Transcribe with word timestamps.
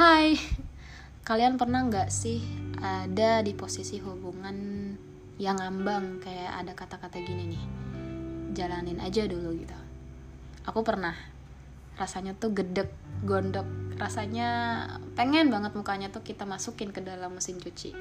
Hai, 0.00 0.32
kalian 1.28 1.60
pernah 1.60 1.84
nggak 1.84 2.08
sih 2.08 2.40
ada 2.80 3.44
di 3.44 3.52
posisi 3.52 4.00
hubungan 4.00 4.56
yang 5.36 5.60
ngambang 5.60 6.24
kayak 6.24 6.56
ada 6.56 6.72
kata-kata 6.72 7.20
gini 7.20 7.52
nih, 7.52 7.64
jalanin 8.56 8.96
aja 8.96 9.28
dulu 9.28 9.52
gitu. 9.60 9.76
Aku 10.64 10.80
pernah, 10.80 11.12
rasanya 12.00 12.32
tuh 12.32 12.48
gedek, 12.56 12.88
gondok, 13.28 13.68
rasanya 14.00 14.48
pengen 15.20 15.52
banget 15.52 15.76
mukanya 15.76 16.08
tuh 16.08 16.24
kita 16.24 16.48
masukin 16.48 16.96
ke 16.96 17.04
dalam 17.04 17.36
mesin 17.36 17.60
cuci. 17.60 17.92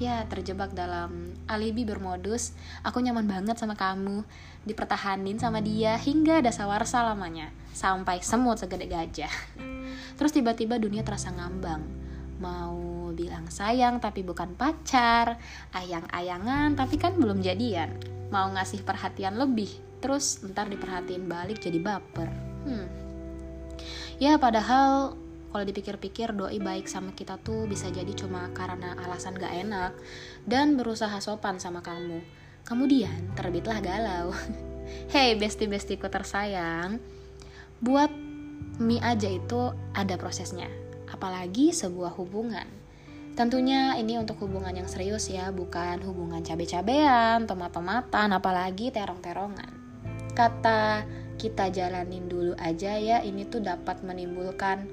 Ya, 0.00 0.24
terjebak 0.32 0.72
dalam 0.72 1.31
alibi 1.46 1.86
bermodus, 1.86 2.54
aku 2.82 3.02
nyaman 3.02 3.26
banget 3.26 3.56
sama 3.58 3.74
kamu, 3.74 4.22
dipertahanin 4.66 5.38
sama 5.38 5.58
dia 5.58 5.98
hingga 5.98 6.42
dasawarsa 6.42 7.02
lamanya, 7.02 7.50
sampai 7.74 8.22
semut 8.22 8.60
segede 8.60 8.86
gajah. 8.86 9.32
Terus 10.18 10.32
tiba-tiba 10.34 10.78
dunia 10.78 11.02
terasa 11.02 11.30
ngambang, 11.34 11.82
mau 12.38 13.10
bilang 13.12 13.46
sayang 13.52 14.00
tapi 14.00 14.24
bukan 14.24 14.56
pacar, 14.56 15.36
ayang-ayangan 15.76 16.74
tapi 16.74 16.96
kan 16.96 17.14
belum 17.14 17.44
jadian, 17.44 17.92
mau 18.32 18.48
ngasih 18.50 18.82
perhatian 18.82 19.36
lebih, 19.36 19.68
terus 20.00 20.40
ntar 20.42 20.66
diperhatiin 20.72 21.28
balik 21.28 21.60
jadi 21.60 21.78
baper. 21.78 22.28
Hmm. 22.64 22.88
Ya 24.16 24.40
padahal 24.40 25.18
kalau 25.52 25.68
dipikir-pikir 25.68 26.32
doi 26.32 26.56
baik 26.56 26.88
sama 26.88 27.12
kita 27.12 27.36
tuh 27.44 27.68
bisa 27.68 27.92
jadi 27.92 28.10
cuma 28.16 28.48
karena 28.56 28.96
alasan 29.04 29.36
gak 29.36 29.52
enak 29.52 29.92
dan 30.48 30.80
berusaha 30.80 31.20
sopan 31.20 31.60
sama 31.60 31.84
kamu. 31.84 32.24
Kemudian 32.64 33.36
terbitlah 33.36 33.78
galau. 33.84 34.32
Hey 35.08 35.38
besti-bestiku 35.38 36.10
tersayang, 36.12 37.00
buat 37.80 38.12
mie 38.76 39.00
aja 39.00 39.30
itu 39.30 39.72
ada 39.96 40.20
prosesnya 40.20 40.68
apalagi 41.12 41.70
sebuah 41.70 42.16
hubungan. 42.16 42.66
Tentunya 43.32 43.96
ini 43.96 44.20
untuk 44.20 44.44
hubungan 44.44 44.72
yang 44.74 44.88
serius 44.88 45.28
ya, 45.30 45.52
bukan 45.54 46.00
hubungan 46.04 46.44
cabe-cabean, 46.44 47.48
tomat-tomatan, 47.48 48.28
apalagi 48.32 48.92
terong-terongan. 48.92 49.72
Kata 50.36 51.04
kita 51.40 51.72
jalanin 51.72 52.28
dulu 52.28 52.52
aja 52.60 52.96
ya, 52.96 53.24
ini 53.24 53.48
tuh 53.48 53.64
dapat 53.64 54.04
menimbulkan 54.04 54.84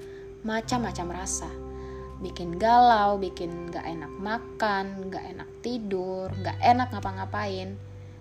macam-macam 0.43 1.23
rasa. 1.23 1.49
Bikin 2.19 2.59
galau, 2.59 3.15
bikin 3.15 3.71
gak 3.71 3.87
enak 3.87 4.11
makan, 4.19 5.07
gak 5.07 5.23
enak 5.23 5.49
tidur, 5.63 6.27
gak 6.43 6.59
enak 6.59 6.91
ngapa-ngapain. 6.91 7.79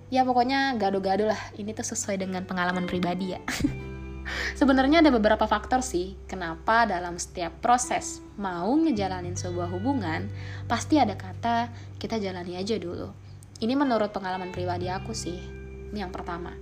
Ya 0.08 0.24
pokoknya 0.24 0.78
gado-gado 0.78 1.28
lah, 1.28 1.42
ini 1.58 1.74
tuh 1.74 1.84
sesuai 1.84 2.22
dengan 2.22 2.46
pengalaman 2.46 2.86
pribadi 2.86 3.34
ya. 3.34 3.42
Sebenarnya 4.60 5.00
ada 5.00 5.10
beberapa 5.12 5.48
faktor 5.48 5.80
sih 5.80 6.16
kenapa 6.28 6.84
dalam 6.84 7.16
setiap 7.16 7.64
proses 7.64 8.20
mau 8.36 8.68
ngejalanin 8.76 9.34
sebuah 9.34 9.72
hubungan 9.72 10.28
pasti 10.68 11.00
ada 11.00 11.16
kata 11.16 11.72
kita 11.96 12.20
jalani 12.20 12.60
aja 12.60 12.76
dulu. 12.76 13.08
Ini 13.58 13.74
menurut 13.74 14.14
pengalaman 14.14 14.54
pribadi 14.54 14.86
aku 14.86 15.16
sih. 15.16 15.38
Ini 15.90 16.06
yang 16.06 16.12
pertama. 16.14 16.54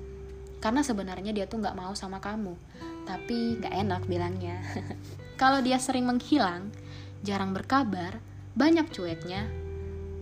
Karena 0.63 0.81
sebenarnya 0.81 1.37
dia 1.37 1.45
tuh 1.45 1.61
nggak 1.61 1.77
mau 1.77 1.93
sama 1.93 2.17
kamu, 2.23 2.57
tapi 3.05 3.61
nggak 3.61 3.75
enak 3.85 4.03
bilangnya. 4.09 4.57
Kalau 5.37 5.61
dia 5.61 5.77
sering 5.77 6.09
menghilang, 6.09 6.73
jarang 7.21 7.53
berkabar, 7.53 8.25
banyak 8.57 8.89
cueknya, 8.89 9.45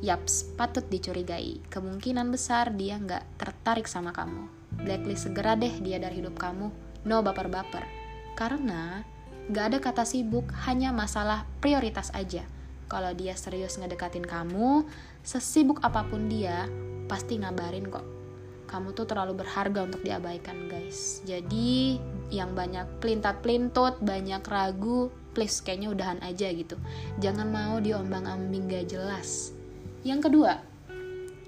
yaps, 0.03 0.43
patut 0.59 0.83
dicurigai. 0.91 1.63
Kemungkinan 1.71 2.35
besar 2.35 2.75
dia 2.75 2.99
nggak 2.99 3.39
tertarik 3.39 3.87
sama 3.87 4.11
kamu. 4.11 4.51
Blacklist 4.83 5.31
segera 5.31 5.55
deh 5.55 5.71
dia 5.79 6.03
dari 6.03 6.19
hidup 6.19 6.35
kamu 6.35 6.69
no 7.07 7.21
baper-baper. 7.21 7.85
Karena 8.35 9.05
gak 9.53 9.65
ada 9.71 9.79
kata 9.79 10.05
sibuk, 10.09 10.51
hanya 10.67 10.91
masalah 10.91 11.47
prioritas 11.61 12.11
aja. 12.17 12.43
Kalau 12.89 13.13
dia 13.15 13.37
serius 13.39 13.79
ngedekatin 13.79 14.25
kamu, 14.25 14.85
sesibuk 15.23 15.81
apa 15.85 16.05
pun 16.09 16.27
dia, 16.27 16.67
pasti 17.07 17.39
ngabarin 17.39 17.87
kok. 17.89 18.05
Kamu 18.75 18.91
tuh 18.91 19.07
terlalu 19.07 19.39
berharga 19.39 19.87
untuk 19.87 20.03
diabaikan 20.03 20.67
guys. 20.67 21.23
Jadi 21.23 22.03
yang 22.35 22.59
banyak 22.59 22.99
pelintat-pelintut, 22.99 24.03
banyak 24.03 24.43
ragu, 24.43 25.15
please 25.31 25.63
kayaknya 25.63 25.95
udahan 25.95 26.19
aja 26.27 26.51
gitu. 26.51 26.75
Jangan 27.23 27.55
mau 27.55 27.79
diombang-ambing 27.79 28.67
gak 28.67 28.91
jelas. 28.91 29.55
Yang 30.03 30.27
kedua, 30.27 30.59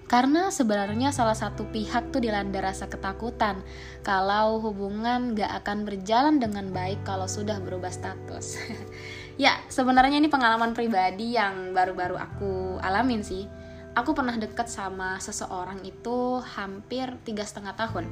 karena 0.06 0.54
sebenarnya 0.54 1.10
salah 1.10 1.34
satu 1.34 1.66
pihak 1.74 2.14
tuh 2.14 2.22
dilanda 2.22 2.62
rasa 2.62 2.86
ketakutan 2.86 3.58
kalau 4.06 4.62
hubungan 4.62 5.34
gak 5.34 5.66
akan 5.66 5.82
berjalan 5.82 6.38
dengan 6.38 6.70
baik 6.70 7.02
kalau 7.02 7.26
sudah 7.26 7.58
berubah 7.58 7.90
status. 7.90 8.54
ya, 9.42 9.58
sebenarnya 9.66 10.22
ini 10.22 10.30
pengalaman 10.30 10.78
pribadi 10.78 11.34
yang 11.34 11.74
baru-baru 11.74 12.22
aku 12.22 12.78
alamin 12.78 13.26
sih. 13.26 13.65
Aku 13.96 14.12
pernah 14.12 14.36
deket 14.36 14.68
sama 14.68 15.16
seseorang 15.16 15.80
itu 15.88 16.44
hampir 16.44 17.16
tiga 17.24 17.48
setengah 17.48 17.72
tahun. 17.72 18.04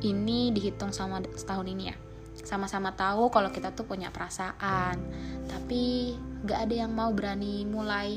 Ini 0.00 0.48
dihitung 0.56 0.96
sama 0.96 1.20
setahun 1.36 1.68
ini 1.68 1.92
ya. 1.92 1.96
Sama-sama 2.40 2.96
tahu 2.96 3.28
kalau 3.28 3.52
kita 3.52 3.76
tuh 3.76 3.84
punya 3.84 4.08
perasaan, 4.08 4.96
tapi 5.44 6.16
gak 6.48 6.64
ada 6.64 6.74
yang 6.88 6.92
mau 6.96 7.12
berani 7.12 7.68
mulai 7.68 8.16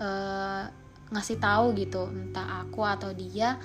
uh, 0.00 0.64
ngasih 1.12 1.36
tahu 1.36 1.76
gitu 1.76 2.08
entah 2.08 2.64
aku 2.64 2.80
atau 2.82 3.12
dia 3.12 3.60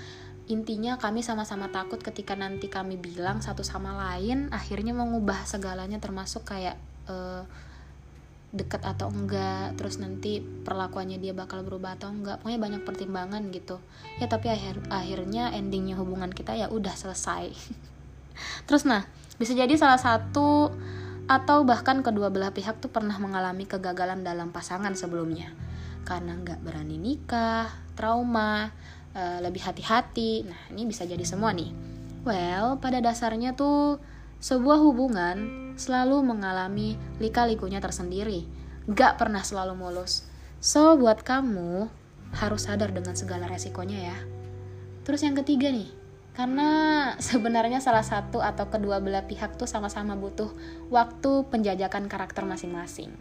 intinya 0.50 0.98
kami 0.98 1.22
sama-sama 1.22 1.70
takut 1.70 2.02
ketika 2.02 2.34
nanti 2.34 2.68
kami 2.68 2.98
bilang 2.98 3.40
satu 3.40 3.62
sama 3.62 3.94
lain 3.96 4.50
akhirnya 4.50 4.98
mengubah 4.98 5.46
segalanya 5.46 6.02
termasuk 6.02 6.44
kayak 6.44 6.76
uh, 7.06 7.46
deket 8.50 8.82
atau 8.82 9.14
enggak 9.14 9.78
terus 9.78 10.02
nanti 10.02 10.42
perlakuannya 10.42 11.22
dia 11.22 11.38
bakal 11.38 11.62
berubah 11.62 12.02
atau 12.02 12.10
enggak 12.10 12.42
pokoknya 12.42 12.60
banyak 12.60 12.82
pertimbangan 12.82 13.46
gitu 13.54 13.78
ya 14.18 14.26
tapi 14.26 14.50
akhir 14.50 14.90
akhirnya 14.90 15.54
endingnya 15.54 15.94
hubungan 16.02 16.34
kita 16.34 16.58
ya 16.58 16.66
udah 16.74 16.98
selesai 16.98 17.54
terus 18.68 18.90
nah 18.90 19.06
bisa 19.38 19.54
jadi 19.54 19.72
salah 19.78 20.02
satu 20.02 20.74
atau 21.30 21.62
bahkan 21.62 22.02
kedua 22.02 22.34
belah 22.34 22.50
pihak 22.50 22.82
tuh 22.82 22.90
pernah 22.90 23.14
mengalami 23.22 23.70
kegagalan 23.70 24.26
dalam 24.26 24.50
pasangan 24.50 24.98
sebelumnya 24.98 25.54
karena 26.10 26.34
nggak 26.42 26.66
berani 26.66 26.98
nikah, 26.98 27.70
trauma, 27.94 28.74
uh, 29.14 29.40
lebih 29.46 29.62
hati-hati. 29.62 30.42
Nah, 30.50 30.74
ini 30.74 30.90
bisa 30.90 31.06
jadi 31.06 31.22
semua 31.22 31.54
nih. 31.54 31.70
Well, 32.26 32.82
pada 32.82 32.98
dasarnya 32.98 33.54
tuh 33.54 34.02
sebuah 34.40 34.80
hubungan 34.80 35.38
selalu 35.76 36.24
mengalami 36.24 36.96
lika-likunya 37.20 37.84
tersendiri. 37.84 38.48
Gak 38.90 39.20
pernah 39.20 39.44
selalu 39.44 39.76
mulus. 39.76 40.26
So, 40.60 40.96
buat 41.00 41.24
kamu 41.24 41.88
harus 42.36 42.68
sadar 42.68 42.92
dengan 42.92 43.16
segala 43.16 43.48
resikonya 43.48 44.00
ya. 44.12 44.18
Terus 45.08 45.24
yang 45.24 45.36
ketiga 45.40 45.72
nih, 45.72 45.88
karena 46.40 46.70
sebenarnya 47.20 47.84
salah 47.84 48.04
satu 48.04 48.40
atau 48.40 48.72
kedua 48.72 49.04
belah 49.04 49.28
pihak 49.28 49.60
tuh 49.60 49.68
sama-sama 49.68 50.16
butuh 50.16 50.48
waktu 50.88 51.44
penjajakan 51.52 52.08
karakter 52.08 52.48
masing-masing 52.48 53.12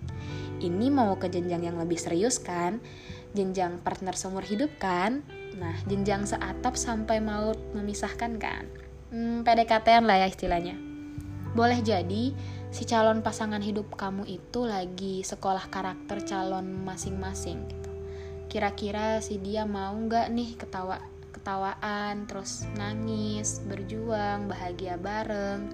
ini 0.62 0.86
mau 0.90 1.18
ke 1.18 1.26
jenjang 1.26 1.66
yang 1.66 1.76
lebih 1.82 1.98
serius 1.98 2.38
kan 2.38 2.78
jenjang 3.34 3.82
partner 3.82 4.14
seumur 4.14 4.46
hidup 4.46 4.70
kan 4.78 5.26
nah 5.58 5.74
jenjang 5.90 6.22
seatap 6.30 6.78
sampai 6.78 7.18
maut 7.18 7.58
memisahkan 7.74 8.38
kan 8.38 8.70
hmm, 9.10 9.42
PDKT-an 9.42 10.06
lah 10.06 10.22
ya 10.22 10.26
istilahnya 10.30 10.87
boleh 11.56 11.80
jadi 11.80 12.32
si 12.68 12.84
calon 12.84 13.24
pasangan 13.24 13.60
hidup 13.64 13.96
kamu 13.96 14.28
itu 14.28 14.68
lagi 14.68 15.24
sekolah 15.24 15.72
karakter 15.72 16.20
calon 16.28 16.84
masing-masing 16.84 17.64
gitu. 17.72 17.92
Kira-kira 18.48 19.20
si 19.24 19.40
dia 19.40 19.64
mau 19.64 19.92
nggak 19.96 20.28
nih 20.32 20.50
ketawa 20.56 21.00
ketawaan 21.32 22.28
terus 22.28 22.68
nangis 22.76 23.64
berjuang 23.64 24.48
bahagia 24.48 25.00
bareng. 25.00 25.72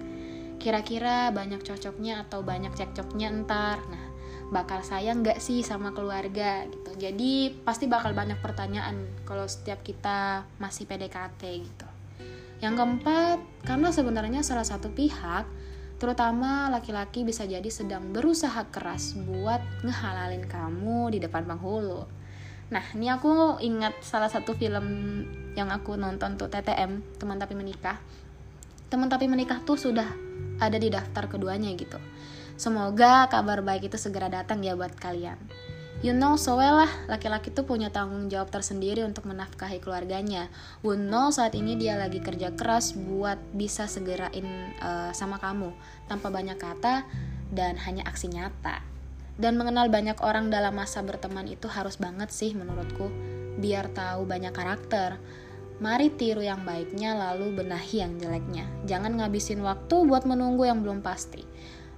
Kira-kira 0.55 1.35
banyak 1.35 1.59
cocoknya 1.63 2.23
atau 2.27 2.39
banyak 2.43 2.71
cekcoknya 2.71 3.27
entar 3.31 3.79
nah 3.91 4.03
bakal 4.45 4.85
sayang 4.85 5.25
gak 5.25 5.41
sih 5.41 5.65
sama 5.65 5.89
keluarga 5.89 6.69
gitu? 6.69 6.91
Jadi 6.95 7.49
pasti 7.65 7.89
bakal 7.89 8.13
banyak 8.13 8.37
pertanyaan 8.39 9.25
kalau 9.25 9.49
setiap 9.49 9.81
kita 9.81 10.45
masih 10.61 10.85
PDKT 10.85 11.41
gitu 11.65 11.94
yang 12.63 12.79
keempat 12.79 13.43
karena 13.67 13.91
sebenarnya 13.91 14.41
salah 14.45 14.63
satu 14.63 14.91
pihak 14.91 15.47
terutama 15.95 16.67
laki-laki 16.67 17.23
bisa 17.23 17.47
jadi 17.47 17.67
sedang 17.71 18.11
berusaha 18.11 18.67
keras 18.67 19.15
buat 19.15 19.63
ngehalalin 19.83 20.43
kamu 20.43 21.15
di 21.15 21.19
depan 21.23 21.47
penghulu. 21.47 22.03
Nah 22.71 22.83
ini 22.97 23.07
aku 23.07 23.61
ingat 23.63 24.01
salah 24.03 24.27
satu 24.27 24.57
film 24.57 24.85
yang 25.55 25.71
aku 25.71 25.95
nonton 25.95 26.35
tuh 26.35 26.51
TTM 26.51 27.15
teman 27.15 27.39
tapi 27.39 27.55
menikah. 27.55 28.01
Teman 28.91 29.07
tapi 29.07 29.31
menikah 29.31 29.63
tuh 29.63 29.79
sudah 29.79 30.07
ada 30.59 30.77
di 30.79 30.91
daftar 30.91 31.31
keduanya 31.31 31.71
gitu. 31.75 31.99
Semoga 32.55 33.27
kabar 33.27 33.59
baik 33.63 33.91
itu 33.91 33.97
segera 33.99 34.31
datang 34.31 34.63
ya 34.63 34.75
buat 34.75 34.95
kalian. 34.95 35.35
You 36.03 36.11
know 36.11 36.35
so 36.35 36.59
well 36.59 36.83
lah, 36.83 36.91
laki-laki 37.07 37.55
tuh 37.55 37.63
punya 37.63 37.87
tanggung 37.87 38.27
jawab 38.27 38.51
tersendiri 38.51 39.07
untuk 39.07 39.31
menafkahi 39.31 39.79
keluarganya. 39.79 40.51
We 40.83 40.99
know 40.99 41.31
saat 41.31 41.55
ini 41.55 41.79
dia 41.79 41.95
lagi 41.95 42.19
kerja 42.19 42.51
keras 42.51 42.91
buat 42.99 43.39
bisa 43.55 43.87
segerain 43.87 44.75
uh, 44.83 45.15
sama 45.15 45.39
kamu 45.39 45.71
tanpa 46.11 46.27
banyak 46.27 46.59
kata 46.59 47.07
dan 47.47 47.79
hanya 47.79 48.03
aksi 48.11 48.27
nyata. 48.27 48.83
Dan 49.39 49.55
mengenal 49.55 49.87
banyak 49.87 50.19
orang 50.19 50.51
dalam 50.51 50.75
masa 50.75 50.99
berteman 50.99 51.47
itu 51.47 51.71
harus 51.71 51.95
banget 51.95 52.27
sih 52.27 52.51
menurutku, 52.51 53.07
biar 53.63 53.87
tahu 53.91 54.27
banyak 54.27 54.51
karakter. 54.51 55.15
Mari 55.79 56.07
tiru 56.15 56.39
yang 56.39 56.63
baiknya 56.63 57.15
lalu 57.15 57.55
benahi 57.55 58.03
yang 58.03 58.15
jeleknya. 58.15 58.63
Jangan 58.87 59.15
ngabisin 59.19 59.59
waktu 59.59 60.07
buat 60.07 60.23
menunggu 60.23 60.63
yang 60.67 60.79
belum 60.79 61.03
pasti. 61.03 61.43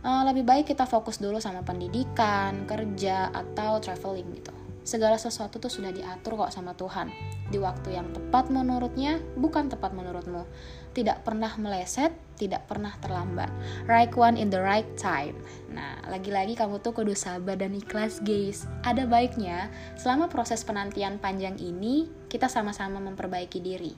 Uh, 0.08 0.24
lebih 0.24 0.48
baik 0.48 0.72
kita 0.72 0.88
fokus 0.88 1.20
dulu 1.20 1.36
sama 1.44 1.68
pendidikan, 1.68 2.64
kerja, 2.64 3.28
atau 3.28 3.84
traveling 3.84 4.40
gitu. 4.40 4.56
Segala 4.88 5.20
sesuatu 5.20 5.60
tuh 5.60 5.68
sudah 5.68 5.92
diatur 5.92 6.40
kok 6.40 6.56
sama 6.56 6.72
Tuhan. 6.80 7.12
Di 7.52 7.60
waktu 7.60 8.00
yang 8.00 8.16
tepat 8.16 8.48
menurutnya, 8.48 9.20
bukan 9.36 9.68
tepat 9.68 9.92
menurutmu. 9.92 10.48
Tidak 10.96 11.28
pernah 11.28 11.52
meleset, 11.60 12.16
tidak 12.40 12.72
pernah 12.72 12.96
terlambat. 13.04 13.52
Right 13.84 14.16
one 14.16 14.40
in 14.40 14.48
the 14.48 14.64
right 14.64 14.88
time. 14.96 15.36
Nah, 15.76 16.00
lagi-lagi 16.08 16.56
kamu 16.56 16.80
tuh 16.80 16.96
kudu 16.96 17.12
sabar 17.12 17.60
dan 17.60 17.76
ikhlas, 17.76 18.24
guys. 18.24 18.64
Ada 18.88 19.12
baiknya, 19.12 19.68
selama 20.00 20.32
proses 20.32 20.64
penantian 20.64 21.20
panjang 21.20 21.60
ini, 21.60 22.08
kita 22.32 22.48
sama-sama 22.48 23.04
memperbaiki 23.04 23.60
diri. 23.60 23.92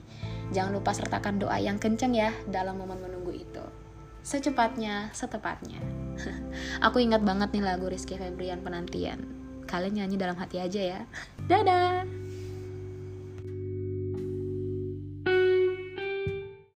Jangan 0.58 0.74
lupa 0.74 0.90
sertakan 0.90 1.38
doa 1.38 1.62
yang 1.62 1.78
kenceng 1.78 2.18
ya 2.18 2.34
dalam 2.50 2.82
momen 2.82 2.98
menunggu 2.98 3.38
itu. 3.38 3.62
Secepatnya, 4.26 5.14
setepatnya. 5.14 5.99
Aku 6.88 7.00
ingat 7.00 7.24
banget 7.24 7.52
nih 7.56 7.64
lagu 7.64 7.88
Rizky 7.88 8.20
Febrian 8.20 8.62
Penantian 8.64 9.40
kalian 9.70 10.02
nyanyi 10.02 10.18
dalam 10.18 10.34
hati 10.34 10.58
aja 10.58 10.82
ya. 10.98 11.02
Dadah! 11.46 12.29